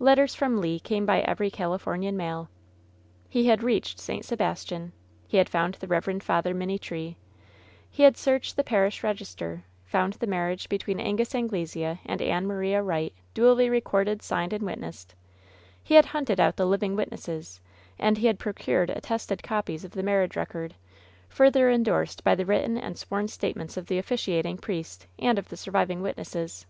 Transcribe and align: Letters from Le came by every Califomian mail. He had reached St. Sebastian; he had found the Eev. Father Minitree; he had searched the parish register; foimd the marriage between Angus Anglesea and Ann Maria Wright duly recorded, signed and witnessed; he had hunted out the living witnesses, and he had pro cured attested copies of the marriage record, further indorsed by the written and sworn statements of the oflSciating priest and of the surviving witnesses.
Letters 0.00 0.34
from 0.34 0.60
Le 0.60 0.80
came 0.80 1.06
by 1.06 1.20
every 1.20 1.48
Califomian 1.48 2.14
mail. 2.14 2.48
He 3.28 3.46
had 3.46 3.62
reached 3.62 4.00
St. 4.00 4.24
Sebastian; 4.24 4.90
he 5.28 5.36
had 5.36 5.48
found 5.48 5.74
the 5.74 5.86
Eev. 5.86 6.20
Father 6.24 6.52
Minitree; 6.52 7.14
he 7.88 8.02
had 8.02 8.16
searched 8.16 8.56
the 8.56 8.64
parish 8.64 9.04
register; 9.04 9.62
foimd 9.88 10.18
the 10.18 10.26
marriage 10.26 10.68
between 10.68 10.98
Angus 10.98 11.36
Anglesea 11.36 12.00
and 12.04 12.20
Ann 12.20 12.48
Maria 12.48 12.82
Wright 12.82 13.14
duly 13.32 13.70
recorded, 13.70 14.22
signed 14.22 14.52
and 14.52 14.64
witnessed; 14.64 15.14
he 15.84 15.94
had 15.94 16.06
hunted 16.06 16.40
out 16.40 16.56
the 16.56 16.66
living 16.66 16.96
witnesses, 16.96 17.60
and 17.96 18.18
he 18.18 18.26
had 18.26 18.40
pro 18.40 18.52
cured 18.54 18.90
attested 18.90 19.40
copies 19.40 19.84
of 19.84 19.92
the 19.92 20.02
marriage 20.02 20.34
record, 20.34 20.74
further 21.28 21.70
indorsed 21.70 22.24
by 22.24 22.34
the 22.34 22.44
written 22.44 22.76
and 22.76 22.98
sworn 22.98 23.28
statements 23.28 23.76
of 23.76 23.86
the 23.86 24.02
oflSciating 24.02 24.60
priest 24.60 25.06
and 25.20 25.38
of 25.38 25.48
the 25.48 25.56
surviving 25.56 26.02
witnesses. 26.02 26.66